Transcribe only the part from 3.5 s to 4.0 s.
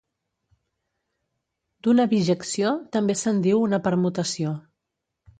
una